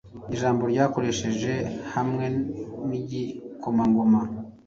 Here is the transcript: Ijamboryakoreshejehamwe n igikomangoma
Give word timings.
Ijamboryakoreshejehamwe 0.33 2.25
n 2.87 2.89
igikomangoma 2.99 4.21